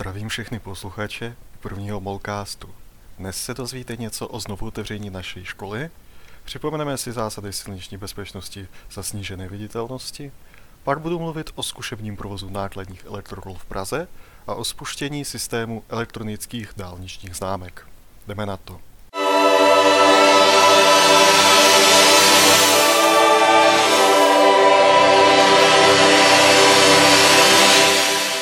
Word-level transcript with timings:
Zdravím 0.00 0.28
všechny 0.28 0.58
posluchače 0.60 1.36
prvního 1.60 2.00
Molcastu. 2.00 2.68
Dnes 3.18 3.44
se 3.44 3.54
dozvíte 3.54 3.96
něco 3.96 4.28
o 4.28 4.40
znovu 4.40 4.66
otevření 4.66 5.10
naší 5.10 5.44
školy, 5.44 5.90
připomeneme 6.44 6.98
si 6.98 7.12
zásady 7.12 7.52
silniční 7.52 7.96
bezpečnosti 7.96 8.68
za 8.92 9.02
snížené 9.02 9.48
viditelnosti, 9.48 10.32
pak 10.84 11.00
budu 11.00 11.18
mluvit 11.18 11.50
o 11.54 11.62
zkušebním 11.62 12.16
provozu 12.16 12.50
nákladních 12.50 13.04
elektrokol 13.04 13.54
v 13.54 13.64
Praze 13.64 14.08
a 14.46 14.54
o 14.54 14.64
spuštění 14.64 15.24
systému 15.24 15.84
elektronických 15.88 16.72
dálničních 16.76 17.36
známek. 17.36 17.86
Jdeme 18.26 18.46
na 18.46 18.56
to. 18.56 18.80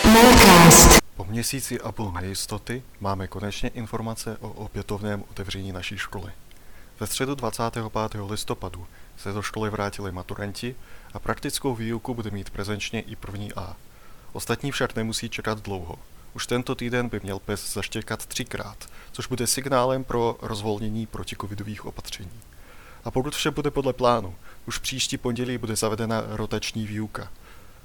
Molcast. 0.04 0.97
Měsíci 1.39 1.80
a 1.80 1.93
půl 1.93 2.12
nejistoty 2.12 2.82
máme 3.00 3.28
konečně 3.28 3.69
informace 3.69 4.37
o 4.41 4.51
opětovném 4.51 5.24
otevření 5.30 5.73
naší 5.73 5.98
školy. 5.98 6.33
Ve 7.01 7.06
středu 7.06 7.34
25. 7.34 7.84
listopadu 8.30 8.87
se 9.16 9.33
do 9.33 9.43
školy 9.43 9.70
vrátili 9.70 10.12
maturanti 10.12 10.77
a 11.12 11.19
praktickou 11.19 11.74
výuku 11.74 12.15
bude 12.15 12.30
mít 12.30 12.51
prezenčně 12.51 13.01
i 13.01 13.16
první 13.16 13.52
A. 13.52 13.77
Ostatní 14.32 14.70
však 14.70 14.96
nemusí 14.96 15.29
čekat 15.29 15.62
dlouho. 15.62 15.98
Už 16.34 16.46
tento 16.46 16.74
týden 16.74 17.09
by 17.09 17.20
měl 17.23 17.38
pes 17.38 17.73
zaštěkat 17.73 18.27
třikrát, 18.27 18.88
což 19.12 19.27
bude 19.27 19.46
signálem 19.46 20.05
pro 20.05 20.38
rozvolnění 20.43 21.07
protikovidových 21.07 21.84
opatření. 21.84 22.41
A 23.05 23.10
pokud 23.10 23.34
vše 23.34 23.51
bude 23.51 23.70
podle 23.70 23.93
plánu, 23.93 24.34
už 24.66 24.79
příští 24.79 25.18
pondělí 25.18 25.59
bude 25.59 25.77
zavedena 25.77 26.23
rotační 26.27 26.87
výuka. 26.87 27.30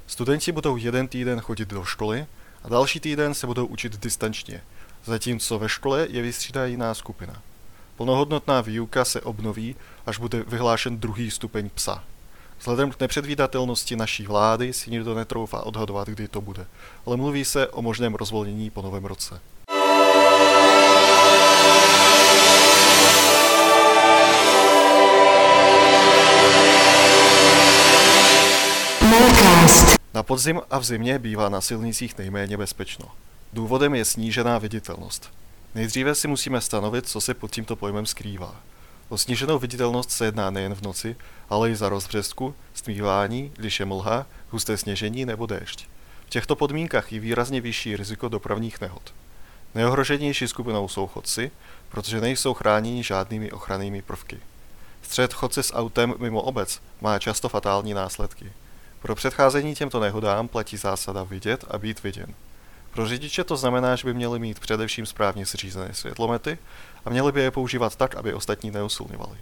Studenti 0.08 0.52
budou 0.52 0.78
jeden 0.78 1.08
týden 1.08 1.40
chodit 1.40 1.68
do 1.68 1.86
školy 1.86 2.26
a 2.64 2.70
další 2.70 3.00
týden 3.00 3.34
se 3.34 3.48
budou 3.48 3.66
učit 3.66 4.00
distančně, 4.04 4.62
zatímco 5.06 5.60
ve 5.60 5.70
škole 5.70 6.08
je 6.10 6.22
vystřídá 6.22 6.66
jiná 6.66 6.94
skupina. 6.94 7.42
Plnohodnotná 7.98 8.62
výuka 8.62 9.06
se 9.06 9.22
obnoví, 9.22 9.76
až 10.06 10.18
bude 10.18 10.44
vyhlášen 10.48 10.98
druhý 10.98 11.32
stupeň 11.32 11.70
psa. 11.70 12.04
Vzhledem 12.60 12.92
k 12.92 13.00
nepředvídatelnosti 13.00 13.96
naší 13.96 14.26
vlády 14.26 14.74
si 14.74 14.92
nikdo 14.92 15.16
netroufá 15.16 15.66
odhadovat, 15.66 16.08
kdy 16.08 16.28
to 16.28 16.42
bude, 16.42 16.66
ale 17.06 17.18
mluví 17.18 17.46
se 17.46 17.68
o 17.68 17.82
možném 17.82 18.16
rozvolnění 18.16 18.70
po 18.70 18.82
novém 18.82 19.06
roce. 19.06 19.42
Podzim 30.24 30.62
a 30.70 30.80
v 30.80 30.84
zimě 30.84 31.20
bývá 31.20 31.50
na 31.50 31.62
silnicích 31.62 32.18
nejméně 32.18 32.58
bezpečno. 32.58 33.06
Důvodem 33.54 33.96
je 33.96 34.06
snížená 34.06 34.58
viditelnost. 34.58 35.34
Nejdříve 35.76 36.16
si 36.16 36.28
musíme 36.28 36.62
stanovit, 36.62 37.10
co 37.10 37.22
se 37.22 37.34
pod 37.34 37.52
tímto 37.52 37.76
pojmem 37.76 38.06
skrývá. 38.06 38.56
O 39.10 39.18
sníženou 39.18 39.60
viditelnost 39.60 40.12
se 40.12 40.26
jedná 40.26 40.50
nejen 40.50 40.76
v 40.76 40.82
noci, 40.82 41.16
ale 41.50 41.70
i 41.70 41.76
za 41.76 41.90
rozbřesku, 41.90 42.56
stmívání, 42.74 43.52
když 43.56 43.80
je 43.80 43.86
mlha, 43.86 44.26
husté 44.50 44.78
sněžení 44.78 45.26
nebo 45.26 45.46
déšť. 45.46 45.88
V 46.26 46.30
těchto 46.30 46.56
podmínkách 46.56 47.14
je 47.14 47.20
výrazně 47.20 47.62
vyšší 47.62 47.96
riziko 47.96 48.30
dopravních 48.30 48.82
nehod. 48.82 49.14
Nejohroženější 49.76 50.48
skupinou 50.48 50.88
jsou 50.88 51.08
chodci, 51.08 51.52
protože 51.90 52.22
nejsou 52.22 52.54
chráněni 52.54 53.04
žádnými 53.04 53.52
ochrannými 53.52 54.02
prvky. 54.02 54.40
Střed 55.02 55.34
chodce 55.34 55.64
s 55.64 55.74
autem 55.74 56.14
mimo 56.18 56.42
obec 56.42 56.82
má 57.02 57.20
často 57.20 57.50
fatální 57.50 57.94
následky. 57.94 58.52
Pro 59.04 59.16
předcházení 59.16 59.76
těmto 59.76 60.00
nehodám 60.00 60.48
platí 60.48 60.78
zásada 60.78 61.24
vidět 61.24 61.66
a 61.68 61.78
být 61.78 62.04
viděn. 62.04 62.34
Pro 62.92 63.08
řidiče 63.08 63.44
to 63.44 63.58
znamená, 63.58 63.96
že 63.96 64.08
by 64.08 64.14
měli 64.14 64.40
mít 64.40 64.60
především 64.60 65.06
správně 65.06 65.46
zřízené 65.46 65.94
světlomety 65.94 66.58
a 67.06 67.10
měli 67.10 67.32
by 67.32 67.42
je 67.42 67.52
používat 67.52 67.96
tak, 67.96 68.16
aby 68.16 68.34
ostatní 68.34 68.72
neusilňovali. 68.72 69.38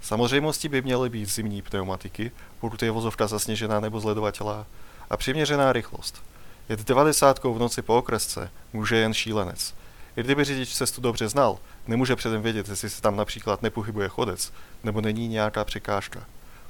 Samozřejmostí 0.00 0.68
by 0.68 0.82
měly 0.82 1.10
být 1.10 1.28
zimní 1.28 1.62
pneumatiky, 1.62 2.30
pokud 2.60 2.82
je 2.82 2.90
vozovka 2.90 3.26
zasněžená 3.26 3.80
nebo 3.80 4.00
zledovatělá, 4.00 4.66
a 5.10 5.16
přiměřená 5.16 5.72
rychlost. 5.72 6.22
Jet 6.68 6.84
90 6.84 7.44
v 7.44 7.58
noci 7.58 7.82
po 7.82 7.98
okresce 7.98 8.50
může 8.72 8.96
jen 8.96 9.14
šílenec. 9.14 9.74
I 10.16 10.22
kdyby 10.22 10.44
řidič 10.44 10.74
cestu 10.74 11.00
dobře 11.00 11.28
znal, 11.28 11.58
nemůže 11.86 12.16
předem 12.16 12.42
vědět, 12.42 12.68
jestli 12.68 12.90
se 12.90 13.02
tam 13.02 13.16
například 13.16 13.62
nepohybuje 13.62 14.08
chodec, 14.08 14.52
nebo 14.84 15.00
není 15.00 15.28
nějaká 15.28 15.64
překážka. 15.64 16.26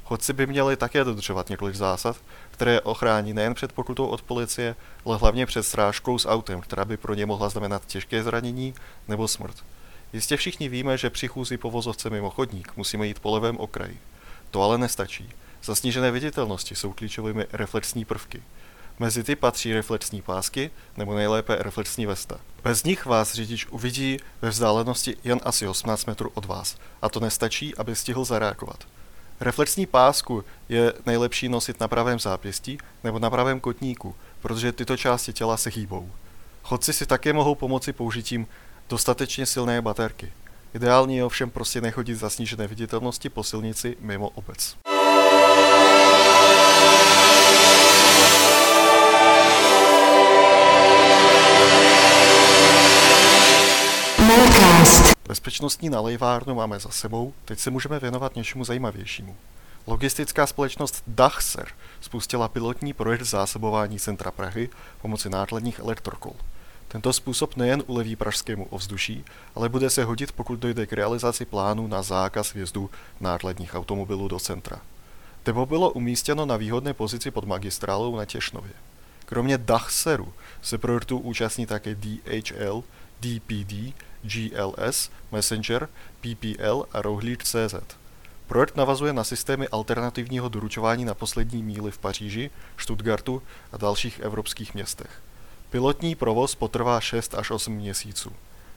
Chodci 0.08 0.32
by 0.32 0.46
měli 0.46 0.76
také 0.76 1.04
dodržovat 1.04 1.48
několik 1.48 1.74
zásad, 1.74 2.16
které 2.50 2.80
ochrání 2.80 3.34
nejen 3.34 3.54
před 3.54 3.72
pokutou 3.72 4.06
od 4.06 4.22
policie, 4.22 4.76
ale 5.04 5.16
hlavně 5.16 5.46
před 5.46 5.62
srážkou 5.62 6.18
s 6.18 6.28
autem, 6.28 6.60
která 6.60 6.84
by 6.84 6.96
pro 6.96 7.14
ně 7.14 7.26
mohla 7.26 7.48
znamenat 7.48 7.86
těžké 7.86 8.22
zranění 8.22 8.74
nebo 9.08 9.28
smrt. 9.28 9.64
Jistě 10.12 10.36
všichni 10.36 10.68
víme, 10.68 10.98
že 10.98 11.10
při 11.10 11.28
chůzi 11.28 11.56
po 11.56 11.70
vozovce 11.70 12.10
mimo 12.10 12.30
chodník 12.30 12.76
musíme 12.76 13.06
jít 13.06 13.20
po 13.20 13.30
levém 13.30 13.56
okraji. 13.56 14.00
To 14.50 14.62
ale 14.62 14.78
nestačí. 14.78 15.30
Za 15.62 15.74
snížené 15.74 16.10
viditelnosti 16.10 16.74
jsou 16.74 16.92
klíčovými 16.92 17.46
reflexní 17.52 18.04
prvky. 18.04 18.42
Mezi 18.98 19.24
ty 19.24 19.36
patří 19.36 19.74
reflexní 19.74 20.22
pásky 20.22 20.70
nebo 20.96 21.14
nejlépe 21.14 21.56
reflexní 21.60 22.06
vesta. 22.06 22.40
Bez 22.64 22.84
nich 22.84 23.06
vás 23.06 23.34
řidič 23.34 23.66
uvidí 23.70 24.16
ve 24.42 24.50
vzdálenosti 24.50 25.16
jen 25.24 25.40
asi 25.42 25.68
18 25.68 26.06
metrů 26.06 26.30
od 26.34 26.44
vás 26.44 26.76
a 27.02 27.08
to 27.08 27.20
nestačí, 27.20 27.74
aby 27.74 27.96
stihl 27.96 28.24
zareagovat. 28.24 28.84
Reflexní 29.40 29.86
pásku 29.86 30.44
je 30.68 30.92
nejlepší 31.06 31.48
nosit 31.48 31.80
na 31.80 31.88
pravém 31.88 32.18
zápěstí 32.18 32.78
nebo 33.04 33.18
na 33.18 33.30
pravém 33.30 33.60
kotníku, 33.60 34.14
protože 34.40 34.72
tyto 34.72 34.96
části 34.96 35.32
těla 35.32 35.56
se 35.56 35.70
hýbou. 35.70 36.10
Chodci 36.62 36.92
si 36.92 37.06
také 37.06 37.32
mohou 37.32 37.54
pomoci 37.54 37.92
použitím 37.92 38.46
dostatečně 38.88 39.46
silné 39.46 39.82
baterky. 39.82 40.32
Ideální 40.74 41.16
je 41.16 41.24
ovšem 41.24 41.50
prostě 41.50 41.80
nechodit 41.80 42.18
za 42.18 42.30
snížené 42.30 42.66
viditelnosti 42.66 43.28
po 43.28 43.44
silnici 43.44 43.96
mimo 44.00 44.28
obec. 44.28 44.76
Molcast. 54.18 55.17
Bezpečnostní 55.28 55.90
nalejvárnu 55.90 56.54
máme 56.54 56.80
za 56.80 56.88
sebou, 56.90 57.34
teď 57.44 57.58
se 57.58 57.70
můžeme 57.70 57.98
věnovat 57.98 58.36
něčemu 58.36 58.64
zajímavějšímu. 58.64 59.36
Logistická 59.86 60.46
společnost 60.46 61.02
Dachser 61.06 61.68
spustila 62.00 62.48
pilotní 62.48 62.92
projekt 62.92 63.22
zásobování 63.22 63.98
centra 63.98 64.30
Prahy 64.30 64.68
pomocí 65.02 65.28
nákladních 65.28 65.78
elektrokol. 65.78 66.32
Tento 66.88 67.12
způsob 67.12 67.56
nejen 67.56 67.82
uleví 67.86 68.16
pražskému 68.16 68.64
ovzduší, 68.64 69.24
ale 69.54 69.68
bude 69.68 69.90
se 69.90 70.04
hodit, 70.04 70.32
pokud 70.32 70.58
dojde 70.58 70.86
k 70.86 70.92
realizaci 70.92 71.44
plánu 71.44 71.86
na 71.86 72.02
zákaz 72.02 72.52
vjezdu 72.52 72.90
nákladních 73.20 73.74
automobilů 73.74 74.28
do 74.28 74.38
centra. 74.38 74.80
Depo 75.44 75.66
bylo 75.66 75.90
umístěno 75.90 76.46
na 76.46 76.56
výhodné 76.56 76.94
pozici 76.94 77.30
pod 77.30 77.44
magistrálou 77.44 78.16
na 78.16 78.24
Těšnově. 78.24 78.72
Kromě 79.24 79.58
Dachseru 79.58 80.32
se 80.62 80.78
projektu 80.78 81.18
účastní 81.18 81.66
také 81.66 81.94
DHL, 81.94 82.84
DPD, 83.20 83.94
GLS, 84.22 85.10
Messenger, 85.32 85.88
PPL 86.20 86.84
a 86.92 87.02
Rohlík.cz. 87.02 87.74
Projekt 88.46 88.76
navazuje 88.76 89.12
na 89.12 89.24
systémy 89.24 89.68
alternativního 89.68 90.48
doručování 90.48 91.04
na 91.04 91.14
poslední 91.14 91.62
míli 91.62 91.90
v 91.90 91.98
Paříži, 91.98 92.50
Stuttgartu 92.76 93.42
a 93.72 93.76
dalších 93.76 94.20
evropských 94.20 94.74
městech. 94.74 95.10
Pilotní 95.70 96.14
provoz 96.14 96.54
potrvá 96.54 97.00
6 97.00 97.34
až 97.34 97.50
8 97.50 97.72
měsíců. 97.72 98.32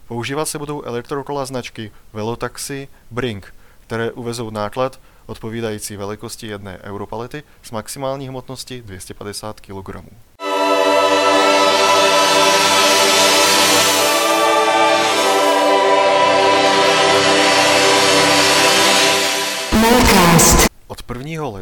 Používat 0.08 0.46
se 0.46 0.58
budou 0.58 0.82
elektrokola 0.82 1.46
značky 1.46 1.92
Velotaxi 2.14 2.88
Brink, 3.12 3.54
které 3.80 4.12
uvezou 4.12 4.50
náklad 4.50 5.00
odpovídající 5.26 5.96
velikosti 5.96 6.48
jedné 6.48 6.78
europalety 6.84 7.44
s 7.64 7.72
maximální 7.72 8.28
hmotnosti 8.28 8.82
250 8.82 9.60
kg. 9.60 9.90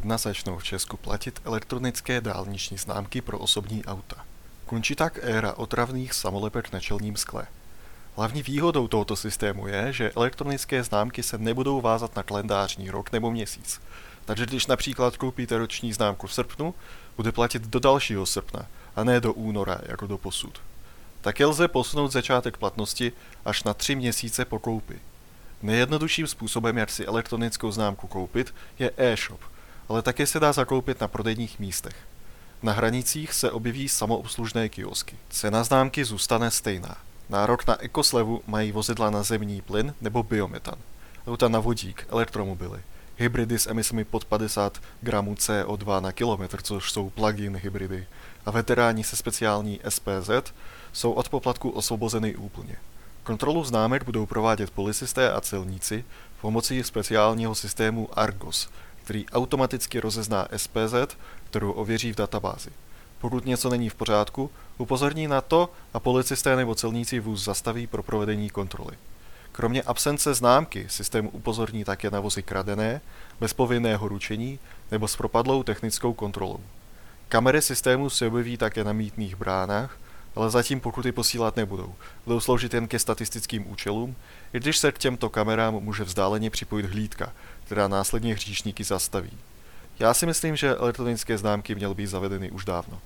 1. 0.09 0.13
ledna 0.13 0.17
začnou 0.17 0.57
v 0.57 0.63
Česku 0.63 0.97
platit 0.97 1.41
elektronické 1.45 2.21
dálniční 2.21 2.77
známky 2.77 3.21
pro 3.21 3.39
osobní 3.39 3.85
auta. 3.85 4.25
Končí 4.65 4.95
tak 4.95 5.19
éra 5.21 5.53
otravných 5.53 6.13
samolepek 6.13 6.71
na 6.71 6.79
čelním 6.79 7.17
skle. 7.17 7.47
Hlavní 8.15 8.43
výhodou 8.43 8.87
tohoto 8.87 9.15
systému 9.15 9.67
je, 9.67 9.93
že 9.93 10.11
elektronické 10.15 10.83
známky 10.83 11.23
se 11.23 11.37
nebudou 11.37 11.81
vázat 11.81 12.15
na 12.15 12.23
kalendářní 12.23 12.89
rok 12.89 13.11
nebo 13.11 13.31
měsíc. 13.31 13.81
Takže 14.25 14.45
když 14.45 14.67
například 14.67 15.17
koupíte 15.17 15.57
roční 15.57 15.93
známku 15.93 16.27
v 16.27 16.33
srpnu, 16.33 16.73
bude 17.17 17.31
platit 17.31 17.67
do 17.67 17.79
dalšího 17.79 18.25
srpna, 18.25 18.65
a 18.95 19.03
ne 19.03 19.21
do 19.21 19.33
února 19.33 19.77
jako 19.85 20.07
do 20.07 20.17
posud. 20.17 20.61
Také 21.21 21.45
lze 21.45 21.67
posunout 21.67 22.11
začátek 22.11 22.57
platnosti 22.57 23.13
až 23.45 23.63
na 23.63 23.73
tři 23.73 23.95
měsíce 23.95 24.45
po 24.45 24.59
koupi. 24.59 24.99
Nejjednodušším 25.61 26.27
způsobem, 26.27 26.77
jak 26.77 26.89
si 26.89 27.05
elektronickou 27.05 27.71
známku 27.71 28.07
koupit, 28.07 28.53
je 28.79 28.91
e-shop, 28.97 29.39
ale 29.89 30.01
také 30.01 30.27
se 30.27 30.39
dá 30.39 30.53
zakoupit 30.53 31.01
na 31.01 31.07
prodejních 31.07 31.59
místech. 31.59 31.95
Na 32.63 32.73
hranicích 32.73 33.33
se 33.33 33.51
objeví 33.51 33.89
samoobslužné 33.89 34.69
kiosky. 34.69 35.15
Cena 35.29 35.63
známky 35.63 36.05
zůstane 36.05 36.51
stejná. 36.51 36.97
Nárok 37.29 37.67
na 37.67 37.81
ekoslevu 37.81 38.41
mají 38.47 38.71
vozidla 38.71 39.09
na 39.09 39.23
zemní 39.23 39.61
plyn 39.61 39.93
nebo 40.01 40.23
biometan, 40.23 40.75
auta 41.27 41.47
na 41.47 41.59
vodík, 41.59 42.07
elektromobily, 42.09 42.81
hybridy 43.17 43.59
s 43.59 43.67
emisemi 43.67 44.03
pod 44.03 44.25
50 44.25 44.77
gramů 45.01 45.33
CO2 45.33 46.01
na 46.01 46.11
kilometr, 46.11 46.61
což 46.61 46.91
jsou 46.91 47.09
plug-in 47.09 47.57
hybridy, 47.57 48.07
a 48.45 48.51
veteráni 48.51 49.03
se 49.03 49.15
speciální 49.15 49.79
SPZ 49.89 50.53
jsou 50.93 51.11
od 51.11 51.29
poplatku 51.29 51.69
osvobozeny 51.69 52.35
úplně. 52.35 52.75
Kontrolu 53.23 53.63
známek 53.63 54.03
budou 54.03 54.25
provádět 54.25 54.69
policisté 54.69 55.31
a 55.31 55.41
celníci 55.41 56.05
pomocí 56.41 56.83
speciálního 56.83 57.55
systému 57.55 58.19
Argos, 58.19 58.69
který 59.09 59.25
automaticky 59.29 59.99
rozezná 59.99 60.47
SPZ, 60.57 61.17
kterou 61.49 61.71
ověří 61.71 62.13
v 62.13 62.15
databázi. 62.15 62.69
Pokud 63.21 63.45
něco 63.45 63.69
není 63.69 63.89
v 63.89 63.95
pořádku, 63.95 64.51
upozorní 64.77 65.27
na 65.27 65.41
to 65.41 65.69
a 65.93 65.99
policisté 65.99 66.55
nebo 66.55 66.75
celníci 66.75 67.19
vůz 67.19 67.43
zastaví 67.43 67.87
pro 67.87 68.03
provedení 68.03 68.49
kontroly. 68.49 68.97
Kromě 69.51 69.81
absence 69.81 70.33
známky 70.33 70.85
systém 70.89 71.29
upozorní 71.31 71.83
také 71.83 72.11
na 72.11 72.19
vozy 72.19 72.43
kradené, 72.43 73.01
bez 73.39 73.53
povinného 73.53 74.07
ručení 74.07 74.59
nebo 74.91 75.07
s 75.07 75.15
propadlou 75.15 75.63
technickou 75.63 76.13
kontrolou. 76.13 76.59
Kamery 77.29 77.61
systému 77.61 78.09
se 78.09 78.27
objeví 78.27 78.57
také 78.57 78.83
na 78.83 78.93
mítných 78.93 79.35
bránách, 79.35 79.97
ale 80.35 80.49
zatím 80.49 80.79
pokuty 80.79 81.11
posílat 81.11 81.55
nebudou. 81.55 81.95
Budou 82.25 82.39
sloužit 82.39 82.73
jen 82.73 82.87
ke 82.87 82.99
statistickým 82.99 83.71
účelům, 83.71 84.15
i 84.53 84.59
když 84.59 84.77
se 84.77 84.91
k 84.91 84.97
těmto 84.97 85.29
kamerám 85.29 85.73
může 85.73 86.03
vzdáleně 86.03 86.49
připojit 86.49 86.85
hlídka, 86.85 87.33
která 87.63 87.87
následně 87.87 88.33
hříšníky 88.33 88.83
zastaví. 88.83 89.37
Já 89.99 90.13
si 90.13 90.25
myslím, 90.25 90.55
že 90.55 90.75
elektronické 90.75 91.37
známky 91.37 91.75
měly 91.75 91.95
být 91.95 92.07
zavedeny 92.07 92.51
už 92.51 92.65
dávno. 92.65 93.01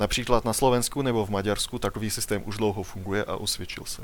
Například 0.00 0.44
na 0.44 0.52
Slovensku 0.52 1.02
nebo 1.02 1.26
v 1.26 1.30
Maďarsku 1.30 1.78
takový 1.78 2.10
systém 2.10 2.42
už 2.44 2.56
dlouho 2.56 2.82
funguje 2.82 3.24
a 3.24 3.36
osvědčil 3.36 3.84
se. 3.84 4.02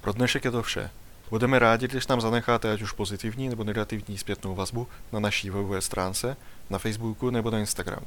Pro 0.00 0.12
dnešek 0.12 0.44
je 0.44 0.50
to 0.50 0.62
vše. 0.62 0.90
Budeme 1.30 1.58
rádi, 1.58 1.88
když 1.88 2.06
nám 2.06 2.20
zanecháte 2.20 2.72
ať 2.72 2.82
už 2.82 2.92
pozitivní 2.92 3.48
nebo 3.48 3.64
negativní 3.64 4.18
zpětnou 4.18 4.54
vazbu 4.54 4.88
na 5.12 5.20
naší 5.20 5.50
webové 5.50 5.80
stránce, 5.80 6.36
na 6.70 6.78
Facebooku 6.78 7.30
nebo 7.30 7.50
na 7.50 7.58
Instagramu. 7.58 8.06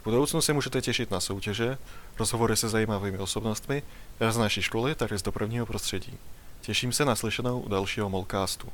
V 0.00 0.04
budoucnu 0.04 0.40
se 0.40 0.52
můžete 0.52 0.82
těšit 0.82 1.10
na 1.10 1.20
soutěže, 1.20 1.78
rozhovory 2.18 2.56
se 2.56 2.68
zajímavými 2.68 3.18
osobnostmi, 3.18 3.82
jak 4.20 4.32
z 4.32 4.36
naší 4.36 4.62
školy, 4.62 4.94
tak 4.94 5.12
i 5.12 5.18
z 5.18 5.22
dopravního 5.22 5.66
prostředí. 5.66 6.18
Těším 6.60 6.92
se 6.92 7.04
na 7.04 7.16
slyšenou 7.16 7.60
u 7.60 7.68
dalšího 7.68 8.08
Molcastu. 8.10 8.68